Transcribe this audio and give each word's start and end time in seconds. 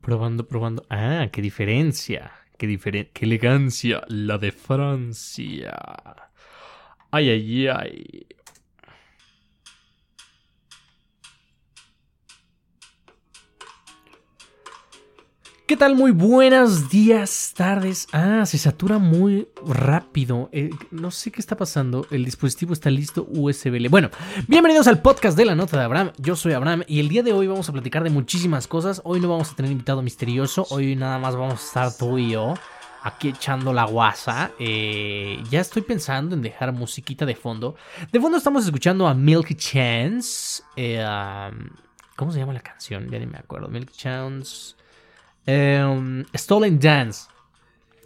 Probando, 0.00 0.46
probando. 0.46 0.84
Ah, 0.88 1.28
qué 1.32 1.42
diferencia. 1.42 2.32
Qué, 2.58 2.78
qué 3.12 3.24
elegancia. 3.24 4.02
La 4.08 4.38
de 4.38 4.52
Francia. 4.52 5.76
Ay, 7.10 7.28
ay, 7.30 7.68
ay. 7.68 8.26
¿Qué 15.72 15.78
tal? 15.78 15.94
Muy 15.94 16.10
buenos 16.10 16.90
días, 16.90 17.54
tardes. 17.56 18.06
Ah, 18.12 18.44
se 18.44 18.58
satura 18.58 18.98
muy 18.98 19.48
rápido. 19.64 20.50
Eh, 20.52 20.68
no 20.90 21.10
sé 21.10 21.32
qué 21.32 21.40
está 21.40 21.56
pasando. 21.56 22.06
El 22.10 22.26
dispositivo 22.26 22.74
está 22.74 22.90
listo 22.90 23.26
USB. 23.30 23.88
Bueno, 23.88 24.10
bienvenidos 24.48 24.86
al 24.86 25.00
podcast 25.00 25.34
de 25.34 25.46
la 25.46 25.54
nota 25.54 25.78
de 25.78 25.84
Abraham. 25.84 26.12
Yo 26.18 26.36
soy 26.36 26.52
Abraham 26.52 26.82
y 26.86 27.00
el 27.00 27.08
día 27.08 27.22
de 27.22 27.32
hoy 27.32 27.46
vamos 27.46 27.70
a 27.70 27.72
platicar 27.72 28.04
de 28.04 28.10
muchísimas 28.10 28.66
cosas. 28.68 29.00
Hoy 29.02 29.18
no 29.20 29.30
vamos 29.30 29.50
a 29.50 29.56
tener 29.56 29.72
invitado 29.72 30.02
misterioso. 30.02 30.66
Hoy 30.68 30.94
nada 30.94 31.18
más 31.18 31.36
vamos 31.36 31.62
a 31.62 31.64
estar 31.64 31.96
tú 31.96 32.18
y 32.18 32.32
yo 32.32 32.52
aquí 33.02 33.28
echando 33.30 33.72
la 33.72 33.86
guasa. 33.86 34.50
Eh, 34.58 35.42
ya 35.48 35.62
estoy 35.62 35.80
pensando 35.80 36.34
en 36.34 36.42
dejar 36.42 36.70
musiquita 36.72 37.24
de 37.24 37.34
fondo. 37.34 37.76
De 38.12 38.20
fondo 38.20 38.36
estamos 38.36 38.66
escuchando 38.66 39.06
a 39.06 39.14
Milk 39.14 39.56
Chance. 39.56 40.64
Eh, 40.76 41.02
¿Cómo 42.14 42.30
se 42.30 42.40
llama 42.40 42.52
la 42.52 42.60
canción? 42.60 43.08
Ya 43.08 43.18
ni 43.18 43.24
me 43.24 43.38
acuerdo. 43.38 43.68
Milk 43.68 43.90
Chance. 43.90 44.81
Em, 45.46 46.24
Stolen 46.34 46.78
Dance. 46.78 47.28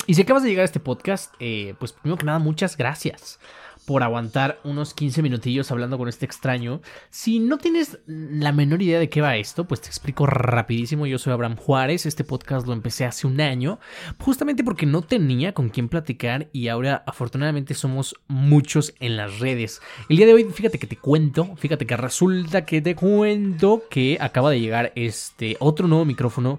Y 0.07 0.15
si 0.15 0.23
acabas 0.23 0.43
de 0.43 0.49
llegar 0.49 0.63
a 0.63 0.67
este 0.67 0.81
podcast, 0.81 1.35
eh, 1.41 1.75
pues 1.79 1.93
primero 1.93 2.17
que 2.17 2.27
nada, 2.27 2.39
muchas 2.39 2.77
gracias 2.77 3.39
por 3.87 4.03
aguantar 4.03 4.59
unos 4.65 4.93
15 4.95 5.23
minutillos 5.23 5.71
hablando 5.71 5.97
con 5.97 6.09
este 6.09 6.27
extraño. 6.27 6.81
Si 7.09 7.39
no 7.39 7.57
tienes 7.57 8.01
la 8.07 8.53
menor 8.53 8.83
idea 8.83 8.99
de 8.99 9.09
qué 9.09 9.21
va 9.21 9.37
esto, 9.37 9.67
pues 9.67 9.81
te 9.81 9.87
explico 9.87 10.27
rapidísimo. 10.27 11.07
Yo 11.07 11.19
soy 11.19 11.33
Abraham 11.33 11.57
Juárez, 11.57 12.05
este 12.05 12.25
podcast 12.25 12.67
lo 12.67 12.73
empecé 12.73 13.05
hace 13.05 13.27
un 13.27 13.41
año, 13.41 13.79
justamente 14.19 14.65
porque 14.65 14.87
no 14.87 15.03
tenía 15.03 15.55
con 15.55 15.69
quién 15.69 15.89
platicar 15.89 16.49
y 16.53 16.69
ahora 16.69 17.05
afortunadamente 17.07 17.75
somos 17.75 18.17
muchos 18.27 18.93
en 18.99 19.17
las 19.17 19.39
redes. 19.39 19.81
El 20.09 20.17
día 20.17 20.27
de 20.27 20.35
hoy, 20.35 20.45
fíjate 20.45 20.81
que 20.81 20.89
te 20.89 20.97
cuento, 20.97 21.55
fíjate 21.57 21.87
que 21.87 21.97
resulta 21.97 22.65
que 22.65 22.83
te 22.83 22.97
cuento 22.97 23.85
que 23.89 24.19
acaba 24.21 24.51
de 24.51 24.61
llegar 24.61 24.93
este 24.97 25.57
otro 25.61 25.87
nuevo 25.87 26.05
micrófono 26.05 26.59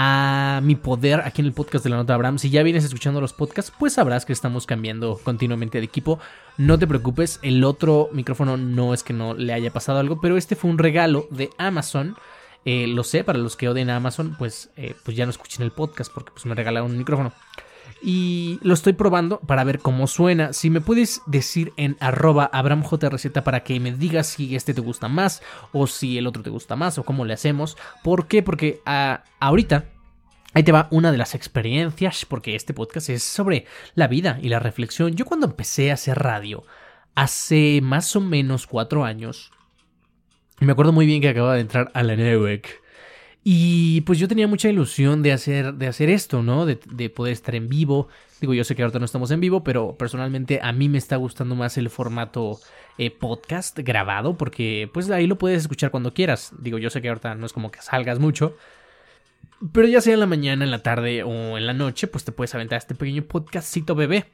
a 0.00 0.60
mi 0.62 0.76
poder 0.76 1.22
aquí 1.24 1.42
en 1.42 1.46
el 1.46 1.52
podcast 1.52 1.82
de 1.82 1.90
la 1.90 1.96
nota 1.96 2.14
Abraham. 2.14 2.38
Si 2.38 2.50
ya 2.50 2.62
vienes 2.62 2.84
escuchando 2.84 3.20
los 3.20 3.32
podcasts, 3.32 3.72
pues 3.76 3.94
sabrás 3.94 4.24
que 4.24 4.32
estamos 4.32 4.64
cambiando 4.64 5.18
continuamente 5.24 5.78
de 5.78 5.84
equipo. 5.84 6.20
No 6.56 6.78
te 6.78 6.86
preocupes, 6.86 7.40
el 7.42 7.64
otro 7.64 8.08
micrófono 8.12 8.56
no 8.56 8.94
es 8.94 9.02
que 9.02 9.12
no 9.12 9.34
le 9.34 9.52
haya 9.52 9.72
pasado 9.72 9.98
algo, 9.98 10.20
pero 10.20 10.36
este 10.36 10.54
fue 10.54 10.70
un 10.70 10.78
regalo 10.78 11.26
de 11.32 11.50
Amazon. 11.58 12.14
Eh, 12.64 12.86
lo 12.86 13.02
sé, 13.02 13.24
para 13.24 13.40
los 13.40 13.56
que 13.56 13.68
odien 13.68 13.90
a 13.90 13.96
Amazon, 13.96 14.36
pues, 14.38 14.70
eh, 14.76 14.94
pues 15.04 15.16
ya 15.16 15.26
no 15.26 15.30
escuchen 15.30 15.64
el 15.64 15.72
podcast 15.72 16.12
porque 16.14 16.30
pues 16.30 16.46
me 16.46 16.54
regalaron 16.54 16.92
un 16.92 16.98
micrófono. 16.98 17.32
Y 18.02 18.58
lo 18.62 18.74
estoy 18.74 18.92
probando 18.92 19.40
para 19.40 19.64
ver 19.64 19.80
cómo 19.80 20.06
suena. 20.06 20.52
Si 20.52 20.70
me 20.70 20.80
puedes 20.80 21.22
decir 21.26 21.72
en 21.76 21.96
arroba 22.00 22.44
AbramJRZ 22.52 23.26
para 23.44 23.64
que 23.64 23.80
me 23.80 23.92
digas 23.92 24.28
si 24.28 24.54
este 24.54 24.74
te 24.74 24.80
gusta 24.80 25.08
más 25.08 25.42
o 25.72 25.86
si 25.86 26.18
el 26.18 26.26
otro 26.26 26.42
te 26.42 26.50
gusta 26.50 26.76
más 26.76 26.98
o 26.98 27.04
cómo 27.04 27.24
le 27.24 27.34
hacemos. 27.34 27.76
¿Por 28.04 28.26
qué? 28.26 28.42
Porque 28.42 28.80
ah, 28.86 29.24
ahorita 29.40 29.86
Ahí 30.54 30.62
te 30.62 30.72
va 30.72 30.88
una 30.90 31.12
de 31.12 31.18
las 31.18 31.34
experiencias, 31.34 32.24
porque 32.24 32.54
este 32.54 32.72
podcast 32.72 33.10
es 33.10 33.22
sobre 33.22 33.66
la 33.94 34.08
vida 34.08 34.38
y 34.40 34.48
la 34.48 34.58
reflexión. 34.58 35.14
Yo 35.14 35.26
cuando 35.26 35.46
empecé 35.46 35.90
a 35.90 35.94
hacer 35.94 36.18
radio, 36.18 36.64
hace 37.14 37.80
más 37.82 38.16
o 38.16 38.20
menos 38.20 38.66
cuatro 38.66 39.04
años, 39.04 39.52
me 40.60 40.72
acuerdo 40.72 40.92
muy 40.92 41.04
bien 41.04 41.20
que 41.20 41.28
acababa 41.28 41.54
de 41.54 41.60
entrar 41.60 41.90
a 41.94 42.02
la 42.02 42.16
network 42.16 42.82
y 43.44 44.02
pues 44.02 44.18
yo 44.18 44.28
tenía 44.28 44.46
mucha 44.46 44.68
ilusión 44.68 45.22
de 45.22 45.32
hacer, 45.32 45.74
de 45.74 45.86
hacer 45.86 46.10
esto, 46.10 46.42
¿no? 46.42 46.66
De, 46.66 46.76
poder 47.10 47.32
estar 47.32 47.54
en 47.54 47.68
vivo. 47.68 48.08
Digo, 48.40 48.54
yo 48.54 48.64
sé 48.64 48.76
que 48.76 48.82
ahorita 48.82 48.98
no 48.98 49.04
estamos 49.04 49.30
en 49.30 49.40
vivo, 49.40 49.64
pero 49.64 49.96
personalmente 49.96 50.60
a 50.62 50.72
mí 50.72 50.88
me 50.88 50.98
está 50.98 51.16
gustando 51.16 51.54
más 51.54 51.78
el 51.78 51.88
formato 51.90 52.58
eh, 52.98 53.10
podcast 53.10 53.78
grabado, 53.78 54.36
porque 54.36 54.90
pues 54.92 55.10
ahí 55.10 55.26
lo 55.26 55.38
puedes 55.38 55.62
escuchar 55.62 55.90
cuando 55.90 56.12
quieras. 56.14 56.52
Digo, 56.58 56.78
yo 56.78 56.90
sé 56.90 57.00
que 57.00 57.08
ahorita 57.08 57.34
no 57.36 57.46
es 57.46 57.52
como 57.52 57.70
que 57.70 57.80
salgas 57.80 58.18
mucho. 58.18 58.56
Pero 59.72 59.88
ya 59.88 60.00
sea 60.00 60.14
en 60.14 60.20
la 60.20 60.26
mañana, 60.26 60.64
en 60.64 60.70
la 60.70 60.82
tarde 60.82 61.22
o 61.22 61.58
en 61.58 61.66
la 61.66 61.72
noche, 61.72 62.06
pues 62.06 62.24
te 62.24 62.32
puedes 62.32 62.54
aventar 62.54 62.78
este 62.78 62.94
pequeño 62.94 63.22
podcastcito 63.24 63.94
bebé. 63.94 64.26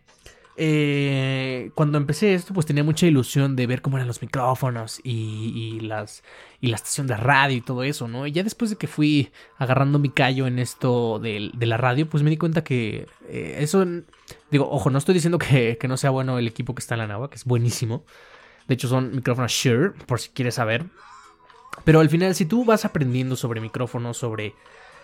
Eh, 0.57 1.73
cuando 1.75 1.99
empecé 1.99 2.35
esto, 2.35 2.55
pues 2.55 2.65
tenía 2.65 2.85
mucha 2.85 3.07
ilusión 3.07 3.57
de 3.57 3.67
ver 3.67 3.83
cómo 3.83 3.97
eran 3.97 4.07
los 4.07 4.23
micrófonos 4.23 5.01
y, 5.03 5.81
las, 5.81 6.23
y 6.61 6.69
la 6.69 6.77
estación 6.77 7.09
de 7.09 7.17
radio 7.17 7.57
y 7.57 7.61
todo 7.61 7.83
eso, 7.83 8.07
¿no? 8.07 8.27
Y 8.27 8.33
ya 8.33 8.45
después 8.45 8.71
de 8.71 8.77
que 8.77 8.87
fui 8.87 9.33
agarrando 9.59 9.99
mi 9.99 10.11
callo 10.11 10.47
en 10.47 10.61
esto 10.61 11.19
de, 11.19 11.51
la 11.59 11.77
radio, 11.77 12.09
pues 12.09 12.23
me 12.23 12.31
di 12.31 12.37
cuenta 12.37 12.63
que 12.63 13.09
eh, 13.29 13.57
eso, 13.59 13.85
digo, 14.51 14.69
ojo, 14.71 14.91
no 14.91 14.99
estoy 14.99 15.15
diciendo 15.15 15.39
que, 15.39 15.77
que, 15.79 15.89
no 15.89 15.97
sea 15.97 16.11
bueno 16.11 16.39
el 16.39 16.47
equipo 16.47 16.75
que 16.75 16.81
está 16.81 16.95
en 16.95 17.01
la 17.01 17.07
nava, 17.09 17.31
que 17.31 17.37
es 17.37 17.45
buenísimo. 17.45 18.05
De 18.69 18.75
hecho, 18.75 18.89
son 18.89 19.15
micrófonos 19.15 19.51
Shure, 19.53 19.91
por 20.07 20.21
si 20.21 20.31
quieres 20.31 20.55
saber. 20.55 20.87
Pero 21.85 21.99
al 21.99 22.09
final, 22.09 22.35
si 22.37 22.47
tú 22.47 22.65
vas 22.65 22.85
aprendiendo 22.85 23.35
sobre 23.35 23.61
micrófonos, 23.61 24.17
sobre 24.17 24.55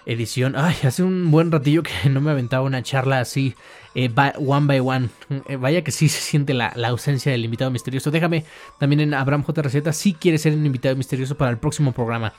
edición. 0.06 0.54
Ay, 0.56 0.76
hace 0.84 1.02
un 1.02 1.30
buen 1.30 1.50
ratillo 1.50 1.82
que 1.82 2.08
no 2.08 2.20
me 2.20 2.30
aventaba 2.30 2.64
una 2.64 2.82
charla 2.82 3.20
así, 3.20 3.54
eh, 3.94 4.10
one 4.38 4.66
by 4.66 4.80
one. 4.80 5.08
Eh, 5.48 5.56
vaya 5.56 5.82
que 5.82 5.90
sí 5.90 6.08
se 6.08 6.20
siente 6.20 6.54
la, 6.54 6.68
ausencia 6.88 7.32
del 7.32 7.44
invitado 7.44 7.70
misterioso. 7.70 8.10
Déjame 8.10 8.44
también 8.78 9.00
en 9.00 9.14
Abraham 9.14 9.42
J. 9.42 9.62
Receta 9.62 9.92
si 9.92 10.14
quieres 10.14 10.42
ser 10.42 10.54
un 10.54 10.64
invitado 10.64 10.96
misterioso 10.96 11.36
para 11.36 11.50
el 11.50 11.58
próximo 11.58 11.92
programa. 11.92 12.32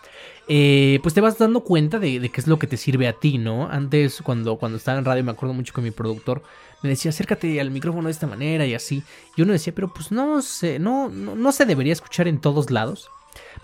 Eh, 0.47 0.99
pues 1.03 1.13
te 1.13 1.22
vas 1.22 1.38
dando 1.38 1.61
cuenta 1.61 1.99
de, 1.99 2.29
qué 2.29 2.41
es 2.41 2.47
lo 2.47 2.59
que 2.59 2.67
te 2.67 2.77
sirve 2.77 3.07
a 3.07 3.13
ti, 3.13 3.38
¿no? 3.38 3.69
Antes, 3.69 4.22
cuando, 4.22 4.57
cuando 4.57 4.78
estaba 4.78 4.97
en 4.99 5.05
radio, 5.05 5.23
me 5.23 5.31
acuerdo 5.31 5.53
mucho 5.53 5.73
con 5.73 5.83
mi 5.83 5.91
productor. 5.91 6.43
Me 6.81 6.89
decía, 6.89 7.09
acércate 7.09 7.61
al 7.61 7.69
micrófono 7.69 8.07
de 8.07 8.11
esta 8.11 8.28
manera 8.28 8.66
y 8.66 8.73
así. 8.73 9.03
Y 9.35 9.43
uno 9.43 9.53
decía, 9.53 9.73
pero 9.73 9.93
pues 9.93 10.11
no 10.11 10.41
sé, 10.41 10.79
no, 10.79 11.09
no, 11.09 11.51
se 11.51 11.66
debería 11.66 11.93
escuchar 11.93 12.28
en 12.28 12.39
todos 12.39 12.72
lados. 12.72 13.09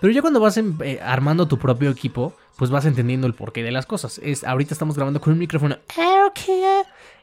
Pero 0.00 0.12
ya 0.12 0.20
cuando 0.20 0.40
vas 0.40 0.60
armando 1.02 1.48
tu 1.48 1.58
propio 1.58 1.90
equipo, 1.90 2.34
pues 2.56 2.70
vas 2.70 2.86
entendiendo 2.86 3.26
el 3.26 3.34
porqué 3.34 3.62
de 3.62 3.72
las 3.72 3.86
cosas. 3.86 4.18
Es, 4.22 4.44
ahorita 4.44 4.74
estamos 4.74 4.96
grabando 4.96 5.20
con 5.20 5.32
un 5.32 5.38
micrófono 5.38 5.76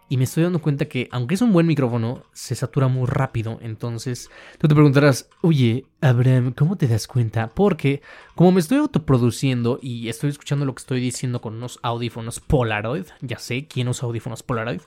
y 0.08 0.18
me 0.18 0.26
estoy 0.26 0.44
dando 0.44 0.62
cuenta 0.62 0.86
que, 0.86 1.10
aunque 1.12 1.34
es 1.34 1.42
un 1.42 1.52
buen 1.52 1.66
micrófono, 1.66 2.24
se 2.32 2.56
satura 2.56 2.88
muy 2.88 3.08
rápido. 3.08 3.58
Entonces, 3.62 4.30
tú 4.60 4.68
te 4.68 4.76
preguntarás, 4.76 5.30
oye, 5.42 5.86
Abraham, 6.02 6.54
¿cómo 6.54 6.76
te 6.76 6.88
das 6.88 7.08
cuenta? 7.08 7.48
Porque, 7.48 8.02
como 8.36 8.52
me 8.52 8.60
estoy 8.60 8.78
autoproduciendo 8.78 9.80
y 9.82 10.08
estoy 10.10 10.30
escuchando 10.30 10.66
lo 10.66 10.76
que 10.76 10.82
estoy 10.82 11.00
diciendo 11.00 11.42
con 11.42 11.56
unos 11.56 11.80
audífonos 11.82 12.40
Polaroid, 12.40 13.06
ya 13.22 13.40
sé 13.40 13.68
quién 13.68 13.88
usa 13.88 14.06
audífonos 14.06 14.44
Polaroid. 14.44 14.82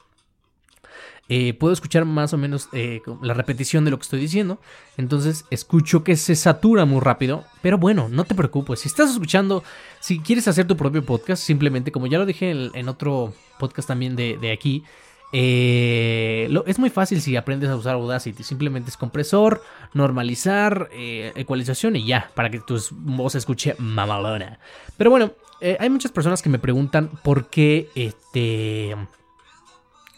Eh, 1.30 1.52
puedo 1.52 1.74
escuchar 1.74 2.06
más 2.06 2.32
o 2.32 2.38
menos 2.38 2.68
eh, 2.72 3.02
la 3.20 3.34
repetición 3.34 3.84
de 3.84 3.90
lo 3.90 3.98
que 3.98 4.02
estoy 4.02 4.20
diciendo. 4.20 4.58
Entonces 4.96 5.44
escucho 5.50 6.02
que 6.02 6.16
se 6.16 6.34
satura 6.34 6.84
muy 6.84 7.00
rápido. 7.00 7.44
Pero 7.60 7.78
bueno, 7.78 8.08
no 8.08 8.24
te 8.24 8.34
preocupes. 8.34 8.80
Si 8.80 8.88
estás 8.88 9.10
escuchando, 9.10 9.62
si 10.00 10.20
quieres 10.20 10.48
hacer 10.48 10.66
tu 10.66 10.76
propio 10.76 11.04
podcast, 11.04 11.42
simplemente 11.42 11.92
como 11.92 12.06
ya 12.06 12.18
lo 12.18 12.26
dije 12.26 12.50
en, 12.50 12.88
otro 12.88 13.34
podcast 13.58 13.88
también 13.88 14.16
de, 14.16 14.52
aquí. 14.52 14.84
Eh, 15.30 16.48
es 16.64 16.78
muy 16.78 16.88
fácil 16.88 17.20
si 17.20 17.36
aprendes 17.36 17.68
a 17.68 17.76
usar 17.76 17.94
Audacity. 17.94 18.42
Simplemente 18.42 18.88
es 18.88 18.96
compresor, 18.96 19.62
normalizar, 19.92 20.88
ecualización 20.92 21.96
y 21.96 22.06
ya, 22.06 22.30
para 22.34 22.48
que 22.48 22.60
tu 22.60 22.78
voz 22.92 23.34
escuche 23.34 23.76
mamalona. 23.78 24.58
Pero 24.96 25.10
bueno, 25.10 25.32
hay 25.78 25.90
muchas 25.90 26.10
personas 26.10 26.40
que 26.40 26.48
me 26.48 26.58
preguntan 26.58 27.10
por 27.22 27.50
qué 27.50 27.90
este. 27.94 28.96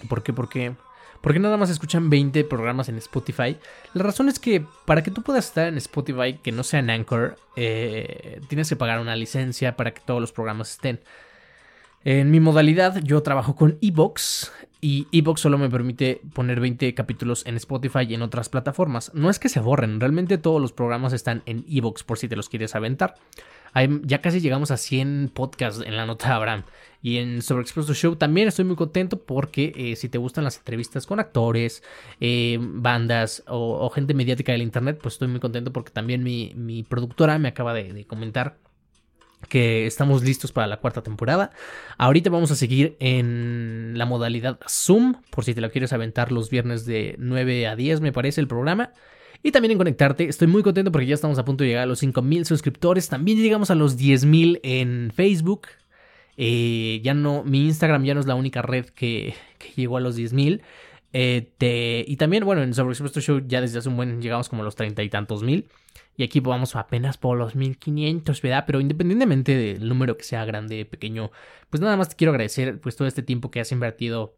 ¿Por 0.09 0.23
qué? 0.23 0.33
¿Por 0.33 0.49
qué? 0.49 0.75
¿Por 1.21 1.35
qué 1.35 1.39
nada 1.39 1.59
más 1.59 1.69
escuchan 1.69 2.09
20 2.09 2.45
programas 2.45 2.89
en 2.89 2.97
Spotify? 2.97 3.59
La 3.93 4.03
razón 4.03 4.29
es 4.29 4.39
que 4.39 4.65
para 4.87 5.03
que 5.03 5.11
tú 5.11 5.23
puedas 5.23 5.47
estar 5.47 5.69
en 5.69 5.77
Spotify, 5.77 6.39
que 6.43 6.51
no 6.51 6.63
sea 6.63 6.81
en 6.81 6.89
Anchor, 6.89 7.37
eh, 7.57 8.41
tienes 8.49 8.71
que 8.71 8.77
pagar 8.77 9.01
una 9.01 9.17
licencia 9.17 9.77
para 9.77 9.93
que 9.93 10.01
todos 10.01 10.21
los 10.21 10.33
programas 10.33 10.71
estén. 10.73 11.01
En 12.05 12.31
mi 12.31 12.41
modalidad, 12.41 13.03
yo 13.03 13.23
trabajo 13.23 13.55
con 13.55 13.79
Evox 13.83 14.53
y 14.81 15.07
Evox 15.13 15.41
solo 15.41 15.59
me 15.59 15.69
permite 15.69 16.23
poner 16.33 16.59
20 16.59 16.95
capítulos 16.95 17.45
en 17.47 17.57
Spotify 17.57 18.07
y 18.09 18.15
en 18.15 18.23
otras 18.23 18.49
plataformas. 18.49 19.13
No 19.15 19.29
es 19.29 19.39
que 19.39 19.51
se 19.51 19.61
borren, 19.61 20.01
realmente 20.01 20.39
todos 20.39 20.61
los 20.61 20.73
programas 20.73 21.13
están 21.13 21.43
en 21.45 21.65
Evox 21.69 22.03
por 22.03 22.19
si 22.19 22.29
te 22.29 22.37
los 22.37 22.49
quieres 22.49 22.75
aventar 22.75 23.15
ya 24.03 24.21
casi 24.21 24.41
llegamos 24.41 24.71
a 24.71 24.77
100 24.77 25.31
podcasts 25.33 25.83
en 25.85 25.97
la 25.97 26.07
nota 26.07 26.29
de 26.29 26.35
Abraham. 26.35 26.65
Y 27.03 27.17
en 27.17 27.41
Sobre 27.41 27.65
Show 27.65 28.17
también 28.17 28.49
estoy 28.49 28.65
muy 28.65 28.77
contento 28.77 29.19
porque 29.23 29.73
eh, 29.75 29.97
si 29.97 30.09
te 30.09 30.19
gustan 30.19 30.45
las 30.45 30.59
entrevistas 30.59 31.07
con 31.07 31.19
actores, 31.19 31.83
eh, 32.21 32.59
bandas 32.61 33.43
o, 33.47 33.89
gente 33.91 34.13
mediática 34.13 34.53
del 34.53 34.63
internet, 34.63 34.99
pues 35.01 35.15
estoy 35.15 35.29
muy 35.29 35.41
contento 35.41 35.73
porque 35.73 35.93
también 35.93 36.23
mi, 36.23 36.85
productora 36.89 37.39
me 37.39 37.49
acaba 37.49 37.73
de, 37.73 38.05
comentar 38.07 38.59
que 39.49 39.87
estamos 39.87 40.23
listos 40.23 40.53
para 40.53 40.67
la 40.67 40.79
cuarta 40.79 41.03
temporada. 41.03 41.51
Ahorita 41.99 42.31
vamos 42.31 42.51
a 42.51 42.57
seguir 42.57 42.97
en 43.01 43.95
la 43.97 44.07
modalidad 44.07 44.59
Zoom, 44.69 45.17
por 45.31 45.45
si 45.45 45.55
te 45.55 45.61
la 45.61 45.71
quieres 45.71 45.93
aventar 45.93 46.33
los 46.33 46.51
viernes 46.51 46.87
de 46.87 47.17
9 47.19 47.67
a 47.67 47.77
10, 47.77 48.01
me 48.01 48.13
parece 48.13 48.41
el 48.41 48.49
programa 48.49 48.93
y 49.43 49.53
también 49.53 49.73
en 49.73 49.79
conectarte. 49.79 50.29
Estoy 50.29 50.49
muy 50.49 50.63
contento 50.63 50.93
porque 50.93 51.07
ya 51.07 51.15
estamos 51.15 51.39
a 51.39 51.45
punto 51.45 51.65
de 51.65 51.71
llegar 51.71 51.85
a 51.85 51.87
los 51.87 52.01
5000 52.01 52.45
suscriptores. 52.45 53.09
También 53.09 53.39
llegamos 53.39 53.71
a 53.71 53.75
los 53.75 53.97
10000 53.97 54.61
en 54.63 55.13
Facebook. 55.15 55.69
Eh, 56.37 57.01
ya 57.03 57.15
no, 57.15 57.43
mi 57.45 57.67
Instagram 57.67 58.05
ya 58.05 58.15
no 58.15 58.21
es 58.21 58.27
la 58.27 58.35
única 58.35 58.63
red 58.63 58.87
que, 58.87 59.35
llegó 59.77 59.97
a 59.97 60.01
los 60.01 60.19
10.000. 60.19 60.61
Eh, 61.13 62.05
y 62.07 62.17
también, 62.17 62.45
bueno, 62.45 62.63
en 62.63 62.73
Sobreexpuesto 62.75 63.21
Show 63.21 63.43
ya 63.47 63.61
desde 63.61 63.79
hace 63.79 63.89
un 63.89 63.97
buen 63.97 64.23
llegamos 64.23 64.49
como 64.49 64.63
a 64.63 64.65
los 64.65 64.77
treinta 64.77 65.03
y 65.03 65.09
tantos 65.09 65.43
mil. 65.43 65.69
Y 66.17 66.23
aquí 66.23 66.41
vamos 66.41 66.77
apenas 66.77 67.17
por 67.17 67.39
los 67.39 67.55
1500, 67.55 68.43
¿verdad? 68.43 68.65
Pero 68.67 68.81
independientemente 68.81 69.57
del 69.57 69.89
número 69.89 70.17
que 70.17 70.25
sea 70.25 70.45
grande, 70.45 70.85
pequeño, 70.85 71.31
pues 71.71 71.81
nada 71.81 71.97
más 71.97 72.11
te 72.11 72.17
quiero 72.17 72.33
agradecer 72.33 72.81
pues 72.81 72.97
todo 72.97 73.09
este 73.09 73.23
tiempo 73.23 73.51
que 73.51 73.61
has 73.61 73.73
invertido 73.73 74.37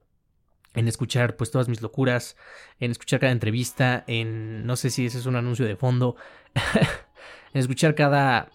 en 0.75 0.89
escuchar 0.89 1.37
pues 1.37 1.51
todas 1.51 1.69
mis 1.69 1.83
locuras, 1.83 2.37
en 2.81 2.91
escuchar 2.91 3.21
cada 3.21 3.33
entrevista, 3.33 4.05
en 4.07 4.67
no 4.67 4.77
sé 4.77 4.91
si 4.91 5.07
ese 5.07 5.19
es 5.19 5.27
un 5.27 5.37
anuncio 5.37 5.67
de 5.67 5.77
fondo, 5.77 6.17
en 7.53 7.61
escuchar 7.61 7.95
cada 7.95 8.51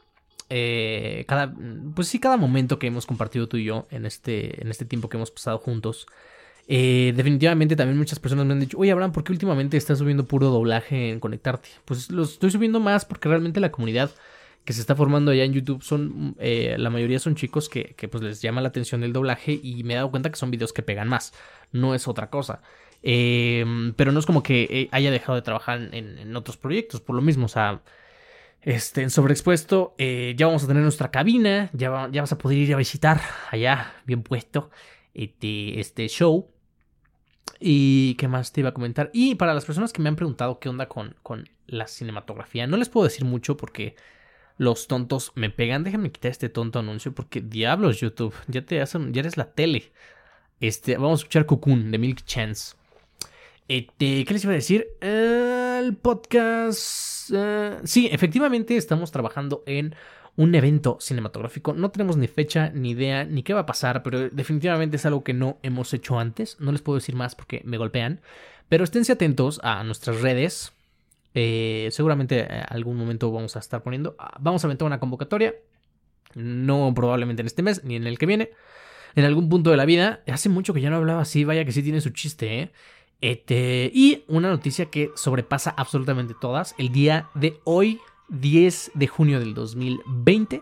eh, 0.49 1.25
cada 1.27 1.53
pues 1.95 2.07
sí 2.07 2.19
cada 2.19 2.37
momento 2.37 2.79
que 2.79 2.87
hemos 2.87 3.05
compartido 3.05 3.47
tú 3.47 3.57
y 3.57 3.65
yo 3.65 3.87
en 3.91 4.05
este 4.05 4.61
en 4.61 4.69
este 4.69 4.85
tiempo 4.85 5.09
que 5.09 5.17
hemos 5.17 5.31
pasado 5.31 5.59
juntos. 5.59 6.07
Eh, 6.69 7.13
definitivamente 7.15 7.77
también 7.77 7.97
muchas 7.97 8.19
personas 8.19 8.45
me 8.45 8.53
han 8.53 8.59
dicho, 8.59 8.77
oye 8.77 8.91
Abraham, 8.91 9.13
¿por 9.13 9.23
qué 9.23 9.31
últimamente 9.31 9.77
estás 9.77 9.99
subiendo 9.99 10.25
puro 10.25 10.49
doblaje 10.49 11.11
en 11.11 11.19
Conectarte? 11.19 11.69
Pues 11.85 12.11
lo 12.11 12.23
estoy 12.23 12.51
subiendo 12.51 12.79
más 12.81 13.05
porque 13.05 13.29
realmente 13.29 13.61
la 13.61 13.71
comunidad 13.71 14.11
que 14.65 14.73
se 14.73 14.81
está 14.81 14.93
formando 14.93 15.31
allá 15.31 15.45
en 15.45 15.53
YouTube 15.53 15.81
son, 15.81 16.35
eh, 16.39 16.75
la 16.77 16.89
mayoría 16.89 17.19
son 17.19 17.35
chicos 17.35 17.69
que, 17.69 17.95
pues 18.11 18.21
les 18.21 18.41
llama 18.41 18.59
la 18.59 18.67
atención 18.67 19.01
el 19.03 19.13
doblaje 19.13 19.57
y 19.63 19.83
me 19.85 19.93
he 19.93 19.95
dado 19.95 20.11
cuenta 20.11 20.29
que 20.29 20.35
son 20.35 20.51
videos 20.51 20.73
que 20.73 20.83
pegan 20.83 21.07
más, 21.07 21.33
no 21.71 21.95
es 21.95 22.05
otra 22.07 22.29
cosa. 22.29 22.61
Em, 23.01 23.93
pero 23.93 24.11
no 24.11 24.19
es 24.19 24.25
como 24.25 24.43
que 24.43 24.63
eh, 24.69 24.89
haya 24.91 25.09
dejado 25.11 25.35
de 25.35 25.43
trabajar 25.43 25.89
en, 25.93 26.35
otros 26.35 26.57
proyectos, 26.57 26.99
por 26.99 27.15
lo 27.15 27.21
mismo, 27.21 27.45
o 27.45 27.47
sea, 27.47 27.81
este, 28.61 29.03
en 29.03 29.09
Sobreexpuesto 29.09 29.95
ya 29.97 30.47
vamos 30.47 30.65
a 30.65 30.67
tener 30.67 30.83
nuestra 30.83 31.11
cabina, 31.11 31.69
ya, 31.73 32.09
ya 32.11 32.21
vas 32.21 32.31
a 32.33 32.37
poder 32.37 32.57
ir 32.57 32.73
a 32.73 32.77
visitar 32.77 33.21
allá, 33.51 33.93
bien 34.05 34.21
puesto, 34.21 34.69
este, 35.13 35.79
este 35.79 36.09
show. 36.09 36.56
¿Y 37.59 38.15
qué 38.15 38.27
más 38.27 38.51
te 38.51 38.62
iba 38.62 38.69
a 38.69 38.74
comentar? 38.74 39.09
Y 39.13 39.36
para 39.36 39.54
las 39.54 39.65
personas 39.65 39.94
que 39.94 40.01
me 40.01 40.09
han 40.09 40.15
preguntado 40.15 40.59
qué 40.59 40.69
onda 40.69 40.88
con, 40.88 41.15
con 41.24 41.50
la 41.65 41.88
cinematografía, 41.88 42.68
no 42.68 42.77
les 42.77 42.89
puedo 42.89 43.06
decir 43.06 43.25
mucho 43.25 43.57
porque 43.57 43.95
los 44.57 44.88
tontos 44.88 45.31
me 45.36 45.50
pegan. 45.50 45.83
Déjenme 45.83 46.12
quitar 46.12 46.31
este 46.31 46.50
tonto 46.50 46.80
anuncio 46.80 47.13
porque 47.13 47.42
diablos 47.42 48.00
YouTube, 48.00 48.33
ya 48.48 48.63
te 48.65 48.81
hacen, 48.81 49.13
ya 49.13 49.21
eres 49.21 49.38
la 49.38 49.51
tele. 49.51 49.92
Este, 50.59 50.98
vamos 50.98 51.19
a 51.19 51.21
escuchar 51.21 51.45
Cocoon 51.45 51.92
de 51.92 51.98
Milk 51.98 52.24
Chance. 52.25 52.75
Este, 53.68 54.25
¿qué 54.25 54.33
les 54.33 54.44
iba 54.44 54.53
a 54.53 54.56
decir? 54.56 54.88
El 55.79 55.95
podcast. 55.95 57.31
Eh, 57.33 57.77
sí, 57.83 58.09
efectivamente 58.12 58.77
estamos 58.77 59.12
trabajando 59.12 59.63
en 59.65 59.95
un 60.35 60.53
evento 60.56 60.97
cinematográfico. 61.00 61.74
No 61.74 61.89
tenemos 61.89 62.18
ni 62.18 62.27
fecha, 62.27 62.69
ni 62.69 62.91
idea, 62.91 63.25
ni 63.25 63.44
qué 63.44 63.53
va 63.53 63.62
a 63.62 63.65
pasar, 63.65 64.03
pero 64.03 64.29
definitivamente 64.29 64.97
es 64.97 65.06
algo 65.06 65.24
que 65.24 65.33
no 65.33 65.57
hemos 65.63 65.94
hecho 65.94 66.19
antes. 66.19 66.57
No 66.59 66.71
les 66.71 66.81
puedo 66.81 66.97
decir 66.97 67.15
más 67.15 67.35
porque 67.35 67.62
me 67.65 67.77
golpean. 67.77 68.21
Pero 68.69 68.83
esténse 68.83 69.13
atentos 69.13 69.59
a 69.63 69.83
nuestras 69.83 70.21
redes. 70.21 70.74
Eh, 71.33 71.89
seguramente 71.91 72.41
eh, 72.41 72.63
algún 72.69 72.97
momento 72.97 73.31
vamos 73.31 73.56
a 73.56 73.59
estar 73.59 73.81
poniendo. 73.83 74.15
Ah, 74.19 74.38
vamos 74.39 74.63
a 74.63 74.68
aventar 74.68 74.85
una 74.85 75.00
convocatoria. 75.00 75.56
No 76.35 76.94
probablemente 76.94 77.41
en 77.41 77.47
este 77.47 77.63
mes 77.63 77.83
ni 77.83 77.95
en 77.95 78.06
el 78.06 78.18
que 78.19 78.25
viene. 78.25 78.51
En 79.15 79.25
algún 79.25 79.50
punto 79.50 79.71
de 79.71 79.77
la 79.77 79.85
vida. 79.85 80.21
Hace 80.27 80.50
mucho 80.50 80.74
que 80.74 80.81
ya 80.81 80.89
no 80.91 80.97
hablaba 80.97 81.21
así. 81.21 81.45
Vaya 81.45 81.65
que 81.65 81.71
sí 81.71 81.81
tiene 81.81 82.01
su 82.01 82.12
chiste, 82.12 82.59
¿eh? 82.59 82.71
Este, 83.21 83.91
y 83.93 84.23
una 84.27 84.49
noticia 84.49 84.87
que 84.87 85.11
sobrepasa 85.15 85.71
absolutamente 85.71 86.35
todas. 86.39 86.75
El 86.77 86.91
día 86.91 87.29
de 87.33 87.59
hoy, 87.63 87.99
10 88.29 88.91
de 88.93 89.07
junio 89.07 89.39
del 89.39 89.53
2020, 89.53 90.61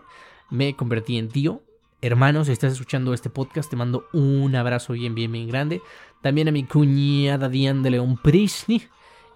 me 0.50 0.74
convertí 0.74 1.18
en 1.18 1.28
tío. 1.28 1.62
Hermanos, 2.02 2.46
si 2.46 2.52
estás 2.52 2.72
escuchando 2.72 3.14
este 3.14 3.30
podcast, 3.30 3.68
te 3.68 3.76
mando 3.76 4.06
un 4.12 4.54
abrazo 4.54 4.92
bien, 4.92 5.14
bien, 5.14 5.32
bien 5.32 5.48
grande. 5.48 5.82
También 6.22 6.48
a 6.48 6.52
mi 6.52 6.64
cuñada 6.64 7.48
Diane 7.48 7.82
de 7.82 7.90
León 7.90 8.16
Prisni 8.16 8.82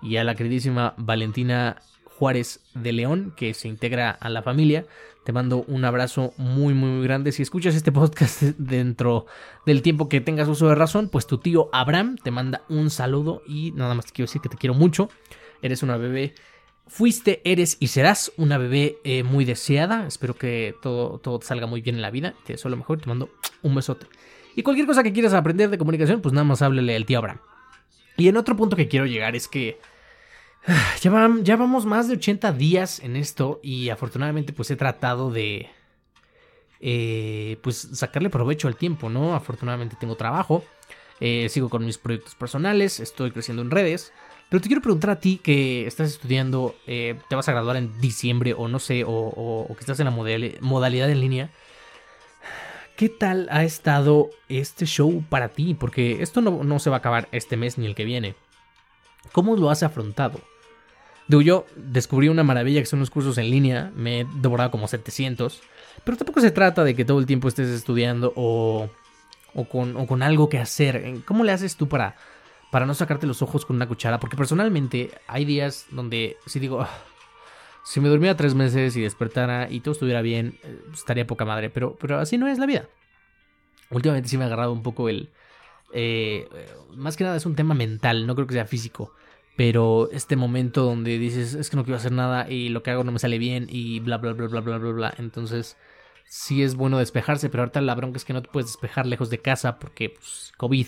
y 0.03 0.17
a 0.17 0.25
la 0.25 0.35
queridísima 0.35 0.95
Valentina 0.97 1.77
Juárez 2.21 2.61
de 2.75 2.93
León, 2.93 3.33
que 3.35 3.55
se 3.55 3.67
integra 3.67 4.11
a 4.11 4.29
la 4.29 4.43
familia. 4.43 4.85
Te 5.25 5.33
mando 5.33 5.65
un 5.67 5.87
abrazo 5.87 6.35
muy, 6.37 6.75
muy, 6.75 7.03
grande. 7.03 7.33
Si 7.33 7.41
escuchas 7.41 7.75
este 7.75 7.93
podcast 7.93 8.43
dentro 8.59 9.25
del 9.65 9.81
tiempo 9.81 10.11
que 10.11 10.21
tengas 10.21 10.47
uso 10.47 10.69
de 10.69 10.75
razón, 10.75 11.09
pues 11.09 11.27
tu 11.27 11.39
tío 11.39 11.71
Abraham 11.73 12.19
te 12.23 12.31
manda 12.31 12.61
un 12.69 12.91
saludo 12.91 13.43
y 13.47 13.73
nada 13.73 13.95
más 13.95 14.05
te 14.05 14.13
quiero 14.13 14.27
decir 14.27 14.43
que 14.43 14.51
te 14.51 14.59
quiero 14.59 14.75
mucho. 14.75 15.09
Eres 15.63 15.83
una 15.83 15.97
bebé. 15.97 16.35
Fuiste, 16.87 17.41
eres 17.51 17.79
y 17.81 17.87
serás 17.87 18.33
una 18.37 18.59
bebé 18.59 18.99
eh, 19.03 19.23
muy 19.23 19.47
deseada. 19.47 20.07
Espero 20.07 20.35
que 20.35 20.75
todo, 20.83 21.21
todo 21.21 21.39
te 21.39 21.47
salga 21.47 21.67
muy 21.67 21.81
bien 21.81 21.97
en 21.97 22.03
la 22.03 22.11
vida. 22.11 22.35
Te 22.45 22.53
deseo 22.53 22.71
lo 22.71 22.77
mejor. 22.77 23.01
Te 23.01 23.07
mando 23.07 23.31
un 23.63 23.75
besote. 23.75 24.05
Y 24.55 24.63
cualquier 24.63 24.87
cosa 24.87 25.03
que 25.03 25.15
quieras 25.15 25.33
aprender 25.33 25.71
de 25.71 25.79
comunicación, 25.79 26.21
pues 26.21 26.35
nada 26.35 26.45
más 26.45 26.61
háblele 26.61 26.95
al 26.97 27.07
tío 27.07 27.17
Abraham. 27.17 27.39
Y 28.19 28.29
en 28.29 28.37
otro 28.37 28.57
punto 28.57 28.77
que 28.77 28.89
quiero 28.89 29.07
llegar 29.07 29.35
es 29.37 29.49
que 29.49 29.79
ya, 31.01 31.57
vamos 31.57 31.87
más 31.87 32.09
de 32.09 32.15
80 32.15 32.53
días 32.53 33.01
en 33.01 33.17
esto 33.17 33.61
y 33.63 33.89
afortunadamente 33.89 34.53
pues 34.53 34.71
he 34.71 34.77
tratado 34.77 35.31
de 35.31 35.71
eh, 36.81 37.59
pues 37.63 37.89
sacarle 37.93 38.31
provecho 38.31 38.69
al 38.69 38.77
tiempo, 38.77 39.09
¿no? 39.09 39.35
Afortunadamente 39.35 39.97
tengo 39.99 40.17
trabajo, 40.17 40.65
eh, 41.21 41.49
sigo 41.49 41.69
con 41.69 41.85
mis 41.85 41.99
proyectos 41.99 42.35
personales, 42.35 43.01
estoy 43.01 43.31
creciendo 43.31 43.63
en 43.63 43.71
redes, 43.71 44.13
pero 44.49 44.61
te 44.61 44.69
quiero 44.69 44.83
preguntar 44.83 45.11
a 45.11 45.21
ti 45.21 45.41
que 45.43 45.87
estás 45.87 46.11
estudiando, 46.11 46.75
eh, 46.87 47.19
te 47.29 47.37
vas 47.37 47.49
a 47.49 47.53
graduar 47.53 47.77
en 47.77 47.99
diciembre 48.01 48.55
o 48.57 48.69
no 48.69 48.79
sé, 48.79 49.05
o, 49.07 49.67
que 49.69 49.81
estás 49.81 50.01
en 50.01 50.07
la 50.07 50.59
modalidad 50.61 51.11
en 51.11 51.21
línea. 51.21 51.51
¿Qué 52.97 53.09
tal 53.09 53.49
ha 53.51 53.65
estado 53.65 54.31
este 54.49 54.85
show 54.85 55.25
para 55.29 55.49
ti? 55.49 55.75
Porque 55.75 56.23
esto 56.23 56.43
no, 56.43 56.65
no 56.65 56.79
se 56.81 56.91
va 56.91 56.97
a 56.97 56.99
acabar 56.99 57.29
este 57.33 57.57
mes 57.57 57.79
ni 57.79 57.87
el 57.87 57.95
que 57.95 58.05
viene. 58.05 58.35
¿Cómo 59.33 59.57
lo 59.57 59.71
has 59.71 59.83
afrontado? 59.83 60.41
Digo, 61.29 61.43
yo 61.43 61.67
descubrí 61.77 62.29
una 62.29 62.43
maravilla 62.43 62.81
que 62.81 62.87
son 62.87 62.99
los 62.99 63.11
cursos 63.11 63.39
en 63.39 63.51
línea, 63.51 63.93
me 63.95 64.21
he 64.21 64.27
devorado 64.41 64.73
como 64.73 64.89
700, 64.89 65.63
pero 66.03 66.17
tampoco 66.17 66.41
se 66.41 66.51
trata 66.51 66.83
de 66.83 66.97
que 66.97 67.05
todo 67.05 67.21
el 67.21 67.27
tiempo 67.27 67.47
estés 67.47 67.69
estudiando 67.69 68.33
o, 68.35 68.91
o, 69.55 69.65
con, 69.65 69.97
o 69.97 70.07
con 70.07 70.23
algo 70.23 70.49
que 70.49 70.59
hacer. 70.59 71.23
¿Cómo 71.25 71.45
le 71.45 71.53
haces 71.53 71.77
tú 71.77 71.89
para, 71.89 72.17
para 72.73 72.87
no 72.87 72.95
sacarte 72.95 73.29
los 73.29 73.43
ojos 73.43 73.65
con 73.65 73.77
una 73.77 73.87
cuchara? 73.87 74.19
Porque 74.19 74.37
personalmente 74.37 75.13
hay 75.29 75.45
días 75.45 75.87
donde 75.91 76.37
si 76.47 76.59
digo, 76.59 76.81
ah, 76.81 76.91
si 77.85 78.01
me 78.01 78.09
durmiera 78.09 78.37
tres 78.37 78.55
meses 78.55 78.97
y 78.97 79.03
despertara 79.03 79.71
y 79.71 79.81
todo 79.81 79.93
estuviera 79.93 80.23
bien, 80.23 80.59
eh, 80.65 80.81
estaría 80.93 81.27
poca 81.27 81.45
madre, 81.45 81.71
pero, 81.71 81.97
pero 82.01 82.19
así 82.19 82.39
no 82.39 82.49
es 82.49 82.59
la 82.59 82.67
vida. 82.67 82.89
Últimamente 83.91 84.29
sí 84.29 84.37
me 84.37 84.45
ha 84.45 84.47
agarrado 84.47 84.73
un 84.73 84.83
poco 84.83 85.09
el... 85.09 85.31
Eh, 85.93 86.49
más 86.95 87.17
que 87.17 87.25
nada 87.25 87.37
es 87.37 87.47
un 87.47 87.57
tema 87.57 87.75
mental, 87.75 88.27
no 88.27 88.35
creo 88.35 88.47
que 88.47 88.55
sea 88.55 88.67
físico 88.67 89.13
pero 89.61 90.09
este 90.11 90.37
momento 90.37 90.85
donde 90.85 91.19
dices, 91.19 91.53
es 91.53 91.69
que 91.69 91.77
no 91.77 91.85
quiero 91.85 91.99
hacer 91.99 92.13
nada 92.13 92.49
y 92.49 92.71
lo 92.71 92.83
que 92.83 92.93
hago 92.93 93.05
no 93.05 93.13
me 93.13 93.19
sale 93.19 93.37
bien 93.37 93.67
y 93.69 94.01
bla, 94.01 94.17
bla, 94.17 94.33
bla, 94.33 94.47
bla, 94.47 94.61
bla, 94.63 94.79
bla, 94.79 94.91
bla. 94.91 95.15
Entonces, 95.19 95.77
sí 96.25 96.63
es 96.63 96.77
bueno 96.77 96.97
despejarse, 96.97 97.51
pero 97.51 97.65
ahorita 97.65 97.83
la 97.83 97.95
bronca 97.95 98.17
es 98.17 98.25
que 98.25 98.33
no 98.33 98.41
te 98.41 98.49
puedes 98.49 98.71
despejar 98.71 99.05
lejos 99.05 99.29
de 99.29 99.37
casa 99.39 99.79
porque, 99.79 100.09
pues, 100.09 100.55
COVID. 100.57 100.87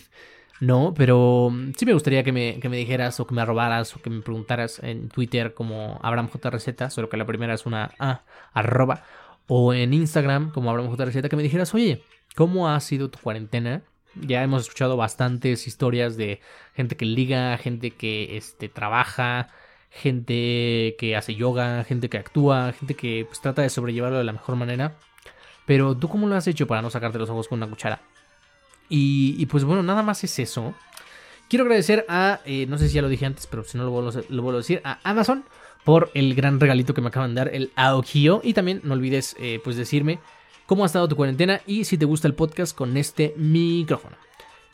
No, 0.60 0.94
pero 0.96 1.50
mm, 1.52 1.72
sí 1.76 1.84
me 1.84 1.92
gustaría 1.92 2.22
que 2.22 2.32
me, 2.32 2.60
que 2.60 2.70
me 2.70 2.78
dijeras 2.78 3.20
o 3.20 3.26
que 3.26 3.34
me 3.34 3.42
arrobaras 3.42 3.94
o 3.94 4.00
que 4.00 4.08
me 4.08 4.22
preguntaras 4.22 4.78
en 4.82 5.10
Twitter 5.10 5.52
como 5.52 6.00
AbramJRZ, 6.02 6.90
solo 6.94 7.10
que 7.10 7.18
la 7.18 7.26
primera 7.26 7.52
es 7.52 7.66
una 7.66 7.90
A, 7.98 8.22
arroba, 8.54 9.04
o 9.48 9.74
en 9.74 9.92
Instagram 9.92 10.50
como 10.50 10.70
AbramJRZ, 10.70 11.28
que 11.28 11.36
me 11.36 11.42
dijeras, 11.42 11.74
oye, 11.74 12.04
¿cómo 12.36 12.70
ha 12.70 12.80
sido 12.80 13.10
tu 13.10 13.18
cuarentena? 13.18 13.82
Ya 14.14 14.42
hemos 14.42 14.62
escuchado 14.62 14.96
bastantes 14.96 15.66
historias 15.66 16.16
de 16.16 16.40
gente 16.74 16.96
que 16.96 17.06
liga, 17.06 17.56
gente 17.58 17.92
que 17.92 18.36
este, 18.36 18.68
trabaja, 18.68 19.48
gente 19.90 20.96
que 20.98 21.16
hace 21.16 21.34
yoga, 21.34 21.84
gente 21.84 22.08
que 22.08 22.18
actúa, 22.18 22.72
gente 22.72 22.94
que 22.94 23.24
pues, 23.26 23.40
trata 23.40 23.62
de 23.62 23.70
sobrellevarlo 23.70 24.18
de 24.18 24.24
la 24.24 24.32
mejor 24.32 24.56
manera. 24.56 24.96
Pero 25.66 25.96
tú 25.96 26.08
cómo 26.08 26.26
lo 26.26 26.34
has 26.34 26.46
hecho 26.46 26.66
para 26.66 26.82
no 26.82 26.90
sacarte 26.90 27.18
los 27.18 27.30
ojos 27.30 27.48
con 27.48 27.58
una 27.58 27.68
cuchara? 27.68 28.00
Y, 28.88 29.46
pues 29.46 29.64
bueno, 29.64 29.82
nada 29.82 30.02
más 30.02 30.22
es 30.22 30.38
eso. 30.38 30.74
Quiero 31.48 31.64
agradecer 31.64 32.04
a, 32.10 32.40
eh, 32.44 32.66
no 32.68 32.76
sé 32.76 32.88
si 32.88 32.94
ya 32.94 33.02
lo 33.02 33.08
dije 33.08 33.24
antes, 33.24 33.46
pero 33.46 33.64
si 33.64 33.78
no 33.78 33.84
lo 33.84 33.90
vuelvo, 33.90 34.10
a 34.10 34.60
decir, 34.60 34.82
a 34.84 34.98
Amazon 35.02 35.44
por 35.82 36.10
el 36.12 36.34
gran 36.34 36.60
regalito 36.60 36.92
que 36.92 37.00
me 37.00 37.08
acaban 37.08 37.34
de 37.34 37.40
dar, 37.40 37.54
el 37.54 37.72
Aokio. 37.74 38.42
Y 38.44 38.52
también 38.52 38.82
no 38.84 38.92
olvides 38.92 39.34
eh, 39.38 39.60
pues 39.64 39.76
decirme 39.76 40.18
cómo 40.66 40.82
ha 40.82 40.86
estado 40.86 41.08
tu 41.08 41.16
cuarentena 41.16 41.60
y 41.66 41.84
si 41.84 41.98
te 41.98 42.04
gusta 42.04 42.28
el 42.28 42.34
podcast 42.34 42.76
con 42.76 42.96
este 42.96 43.34
micrófono. 43.36 44.16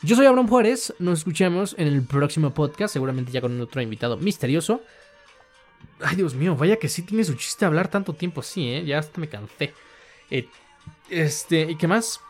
Yo 0.01 0.15
soy 0.15 0.25
Abraham 0.25 0.47
Juárez, 0.47 0.93
nos 0.99 1.19
escuchamos 1.19 1.75
en 1.77 1.87
el 1.87 2.03
próximo 2.03 2.53
podcast, 2.53 2.93
seguramente 2.93 3.31
ya 3.31 3.41
con 3.41 3.59
otro 3.59 3.81
invitado 3.81 4.17
misterioso. 4.17 4.81
Ay, 6.01 6.15
Dios 6.15 6.35
mío, 6.35 6.55
vaya 6.55 6.77
que 6.77 6.87
sí 6.87 7.01
tiene 7.01 7.23
su 7.25 7.33
chiste 7.33 7.65
hablar 7.65 7.89
tanto 7.89 8.13
tiempo 8.13 8.39
así, 8.39 8.65
¿eh? 8.69 8.85
Ya 8.85 8.99
hasta 8.99 9.19
me 9.19 9.27
cansé. 9.27 9.73
Eh, 10.31 10.47
este, 11.09 11.69
¿y 11.71 11.75
qué 11.75 11.87
más? 11.87 12.21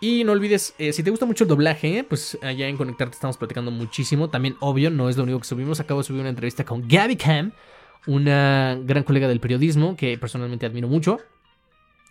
Y 0.00 0.22
no 0.22 0.32
olvides, 0.32 0.74
eh, 0.78 0.92
si 0.92 1.02
te 1.02 1.10
gusta 1.10 1.26
mucho 1.26 1.44
el 1.44 1.48
doblaje, 1.48 2.04
pues 2.04 2.38
allá 2.42 2.68
en 2.68 2.76
Conectarte 2.76 3.14
estamos 3.14 3.38
platicando 3.38 3.70
muchísimo. 3.70 4.28
También, 4.28 4.56
obvio, 4.60 4.90
no 4.90 5.08
es 5.08 5.16
lo 5.16 5.22
único 5.22 5.38
que 5.38 5.46
subimos. 5.46 5.80
Acabo 5.80 6.00
de 6.00 6.04
subir 6.04 6.20
una 6.20 6.30
entrevista 6.30 6.64
con 6.64 6.86
Gabby 6.86 7.16
Cam, 7.16 7.52
una 8.06 8.78
gran 8.82 9.02
colega 9.02 9.28
del 9.28 9.40
periodismo 9.40 9.96
que 9.96 10.18
personalmente 10.18 10.66
admiro 10.66 10.88
mucho. 10.88 11.18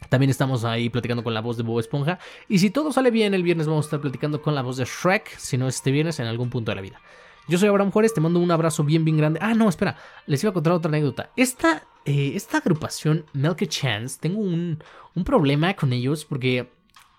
También 0.10 0.30
estamos 0.30 0.64
ahí 0.66 0.90
platicando 0.90 1.24
con 1.24 1.34
la 1.34 1.42
voz 1.42 1.58
de 1.58 1.64
Bob 1.64 1.80
Esponja. 1.80 2.20
Y 2.48 2.60
si 2.60 2.70
todo 2.70 2.92
sale 2.92 3.12
bien, 3.12 3.34
el 3.34 3.44
viernes 3.44 3.68
vamos 3.68 3.86
a 3.86 3.88
estar 3.88 4.02
platicando 4.02 4.42
con 4.42 4.56
la 4.56 4.62
voz 4.62 4.78
de 4.78 4.86
Shrek, 4.86 5.38
si 5.38 5.58
no 5.58 5.68
es 5.68 5.76
este 5.76 5.92
viernes, 5.92 6.20
en 6.20 6.28
algún 6.28 6.50
punto 6.50 6.72
de 6.72 6.76
la 6.76 6.82
vida. 6.82 7.02
Yo 7.48 7.58
soy 7.58 7.70
Abraham 7.70 7.92
Juárez, 7.92 8.14
te 8.14 8.22
mando 8.22 8.40
un 8.40 8.52
abrazo 8.52 8.84
bien, 8.84 9.04
bien 9.04 9.18
grande. 9.18 9.40
Ah, 9.42 9.54
no, 9.54 9.68
espera, 9.68 9.98
les 10.28 10.42
iba 10.44 10.52
a 10.52 10.54
contar 10.54 10.74
otra 10.74 10.90
anécdota. 10.90 11.32
Esta, 11.36 11.84
eh, 12.06 12.32
esta 12.36 12.60
agrupación, 12.60 13.26
Milk 13.34 13.68
Chance, 13.68 14.18
tengo 14.22 14.40
un, 14.40 14.82
un 15.14 15.24
problema 15.24 15.74
con 15.74 15.92
ellos 15.92 16.24
porque, 16.24 16.70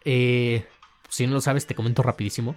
eh, 0.05 0.67
si 1.09 1.27
no 1.27 1.35
lo 1.35 1.41
sabes, 1.41 1.67
te 1.67 1.75
comento 1.75 2.03
rapidísimo. 2.03 2.57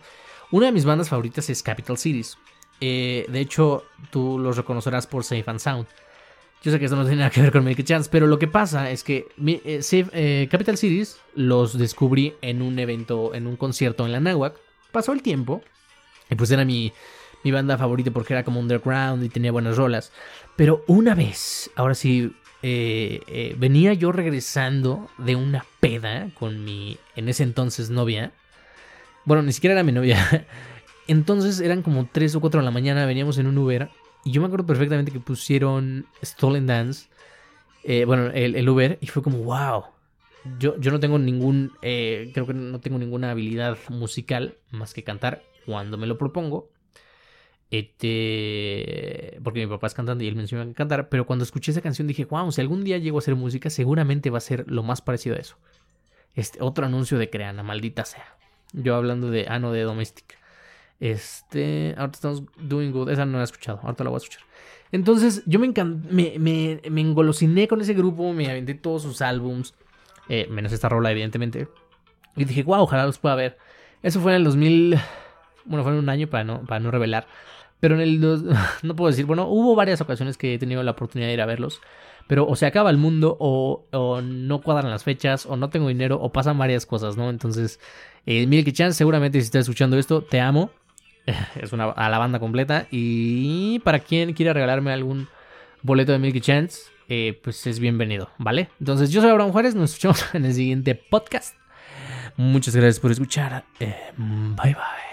Una 0.52 0.68
de 0.68 0.72
mis 0.72 0.86
bandas 0.86 1.10
favoritas 1.10 1.50
es 1.50 1.62
Capital 1.62 1.98
Cities. 1.98 2.38
Eh, 2.80 3.26
de 3.28 3.40
hecho, 3.40 3.84
tú 4.12 4.40
los 4.40 4.56
reconocerás 4.56 5.08
por 5.08 5.24
Safe 5.24 5.44
and 5.48 5.60
Sound. 5.60 5.88
Yo 6.64 6.72
sé 6.72 6.80
que 6.80 6.86
esto 6.86 6.98
no 6.98 7.04
tiene 7.04 7.18
nada 7.18 7.30
que 7.30 7.42
ver 7.42 7.52
con 7.52 7.64
Milk 7.64 7.84
Chance, 7.84 8.10
pero 8.12 8.28
lo 8.28 8.40
que 8.40 8.48
pasa 8.48 8.90
es 8.90 9.04
que 9.04 9.28
Capital 10.50 10.78
Cities 10.78 11.20
los 11.36 11.78
descubrí 11.78 12.34
en 12.42 12.62
un 12.62 12.80
evento, 12.80 13.34
en 13.34 13.48
un 13.48 13.56
concierto 13.56 14.06
en 14.06 14.12
la 14.12 14.20
Náhuac. 14.20 14.56
Pasó 14.92 15.14
el 15.14 15.22
tiempo 15.22 15.62
y 16.30 16.36
pues 16.36 16.52
era 16.52 16.66
mi 16.66 16.92
mi 17.44 17.52
banda 17.52 17.78
favorita 17.78 18.12
porque 18.12 18.34
era 18.34 18.44
como 18.44 18.60
underground 18.60 19.24
y 19.24 19.30
tenía 19.30 19.52
buenas 19.52 19.78
rolas. 19.78 20.12
Pero 20.56 20.84
una 20.88 21.16
vez, 21.16 21.70
ahora 21.76 21.96
sí, 21.96 22.34
eh, 22.64 23.22
eh, 23.28 23.56
venía 23.58 23.94
yo 23.94 24.12
regresando 24.12 25.10
de 25.18 25.36
una 25.36 25.66
peda 25.80 26.30
con 26.34 26.64
mi, 26.64 26.98
en 27.16 27.30
ese 27.30 27.44
entonces, 27.44 27.90
novia. 27.90 28.32
Bueno, 29.26 29.44
ni 29.44 29.54
siquiera 29.54 29.74
era 29.74 29.84
mi 29.84 29.92
novia. 29.92 30.46
Entonces 31.08 31.62
eran 31.62 31.84
como 31.84 32.10
3 32.12 32.36
o 32.36 32.42
4 32.42 32.60
de 32.60 32.66
la 32.66 32.72
mañana, 32.72 33.06
veníamos 33.06 33.38
en 33.38 33.48
un 33.48 33.58
Uber. 33.58 33.90
Y 34.24 34.32
yo 34.32 34.42
me 34.42 34.48
acuerdo 34.48 34.66
perfectamente 34.66 35.12
que 35.12 35.20
pusieron 35.20 36.06
Stolen 36.24 36.68
Dance. 36.68 37.10
Eh, 37.84 38.06
bueno, 38.06 38.28
el, 38.34 38.68
Uber. 38.68 38.98
Y 39.02 39.08
fue 39.08 39.24
como, 39.24 39.40
wow. 39.40 39.84
Yo, 40.60 40.80
yo 40.80 40.92
no 40.92 41.00
tengo 41.00 41.18
ningún. 41.20 41.72
creo 41.82 42.46
que 42.46 42.54
no 42.54 42.80
tengo 42.80 42.98
ninguna 42.98 43.32
habilidad 43.32 43.78
musical 43.90 44.58
más 44.72 44.94
que 44.94 45.04
cantar 45.04 45.44
cuando 45.66 45.98
me 45.98 46.08
lo 46.08 46.18
propongo. 46.18 46.70
Este, 47.70 49.40
porque 49.44 49.60
mi 49.60 49.68
papá 49.68 49.88
es 49.88 49.94
cantante 49.94 50.24
y 50.24 50.28
él 50.28 50.36
me 50.36 50.42
enseñó 50.42 50.62
a 50.62 50.74
cantar, 50.74 51.10
pero 51.10 51.26
cuando 51.26 51.44
escuché 51.44 51.72
esa 51.72 51.82
canción 51.82 52.08
dije, 52.08 52.26
wow, 52.26 52.50
si 52.52 52.62
algún 52.62 52.84
día 52.84 52.98
llego 52.98 53.18
a 53.18 53.20
hacer 53.20 53.36
música, 53.36 53.70
seguramente 53.70 54.30
va 54.30 54.38
a 54.38 54.42
ser 54.42 54.70
lo 54.72 54.84
más 54.84 55.02
parecido 55.02 55.36
a 55.36 55.40
eso. 55.40 55.58
Este, 56.36 56.60
otro 56.62 56.86
anuncio 56.86 57.18
de 57.18 57.30
Creana, 57.30 57.64
maldita 57.64 58.06
sea. 58.06 58.38
Yo 58.72 58.96
hablando 58.96 59.30
de, 59.30 59.48
ah, 59.50 59.60
no, 59.60 59.72
de 59.72 59.82
Domestic. 59.82 60.38
Este, 61.00 61.94
ahorita 61.98 62.16
estamos 62.16 62.44
doing 62.58 62.92
good, 62.92 63.10
esa 63.10 63.26
no 63.26 63.38
la 63.38 63.44
he 63.44 63.46
escuchado, 63.46 63.80
ahorita 63.84 64.04
la 64.04 64.10
voy 64.10 64.18
a 64.18 64.24
escuchar. 64.24 64.42
Entonces, 64.92 65.44
yo 65.46 65.60
me, 65.60 65.74
me, 66.10 66.40
me, 66.40 66.82
me 66.90 67.02
engolosiné 67.02 67.68
con 67.68 67.82
ese 67.82 67.94
grupo, 67.94 68.32
me 68.34 68.50
aventé 68.50 68.74
todos 68.74 69.04
sus 69.04 69.22
álbums, 69.22 69.74
eh, 70.30 70.48
menos 70.50 70.72
esta 70.72 70.90
rola, 70.90 71.12
evidentemente. 71.12 71.68
Y 72.36 72.46
dije, 72.46 72.64
wow, 72.64 72.82
ojalá 72.82 73.06
los 73.06 73.18
pueda 73.18 73.36
ver. 73.36 73.58
Eso 74.04 74.22
fue 74.22 74.32
en 74.32 74.38
el 74.38 74.44
2000, 74.46 74.98
bueno, 75.66 75.84
fue 75.84 75.92
en 75.92 76.00
un 76.00 76.10
año 76.10 76.28
para 76.28 76.44
no, 76.44 76.62
para 76.66 76.80
no 76.80 76.92
revelar. 76.92 77.28
Pero 77.80 77.96
en 77.96 78.02
el... 78.02 78.22
no 78.84 78.96
puedo 78.96 79.10
decir, 79.10 79.26
bueno, 79.26 79.48
hubo 79.48 79.76
varias 79.76 80.02
ocasiones 80.02 80.38
que 80.38 80.54
he 80.54 80.60
tenido 80.60 80.84
la 80.84 80.92
oportunidad 80.92 81.28
de 81.28 81.34
ir 81.34 81.42
a 81.42 81.46
verlos. 81.46 81.82
Pero 82.28 82.46
o 82.46 82.56
se 82.56 82.66
acaba 82.66 82.90
el 82.90 82.98
mundo 82.98 83.38
o, 83.40 84.22
no 84.22 84.62
cuadran 84.62 84.92
las 84.92 85.04
fechas 85.04 85.46
o 85.46 85.56
no 85.56 85.70
tengo 85.70 85.88
dinero 85.88 86.20
o 86.22 86.32
pasan 86.32 86.58
varias 86.58 86.86
cosas, 86.86 87.16
¿no? 87.16 87.30
Entonces, 87.30 87.80
eh, 88.26 88.46
Milky 88.48 88.74
seguramente 88.92 89.40
si 89.40 89.46
estás 89.46 89.62
escuchando 89.62 89.98
esto, 89.98 90.22
te 90.22 90.42
amo. 90.42 90.70
Es 91.62 91.74
una, 91.74 91.86
a 91.86 92.10
la 92.10 92.18
banda 92.18 92.40
completa. 92.40 92.88
Y 92.92 93.80
para 93.80 94.00
quien 94.00 94.34
quiera 94.34 94.54
regalarme 94.54 94.92
algún 94.92 95.28
boleto 95.82 96.12
de 96.12 96.20
Milky 96.20 96.42
Chance, 96.42 96.84
eh, 97.10 97.40
pues 97.44 97.66
es 97.68 97.80
bienvenido, 97.80 98.30
¿vale? 98.38 98.70
Entonces, 98.80 99.12
yo 99.12 99.22
soy 99.22 99.30
Abraham 99.30 99.52
Juárez, 99.52 99.76
nos 99.76 99.92
escuchamos 99.92 100.26
en 100.34 100.46
el 100.46 100.54
siguiente 100.54 100.96
podcast. 100.96 101.56
Muchas 102.36 102.76
gracias 102.76 103.00
por 103.00 103.12
escuchar. 103.12 103.64
Eh, 103.80 103.96
bye 104.18 104.74
bye. 104.74 105.07